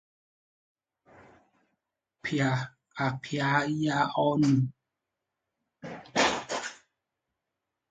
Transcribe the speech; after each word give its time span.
a 2.47 2.51
kapịàghị 2.95 3.75
ya 3.85 3.97
ọnụ 4.27 4.51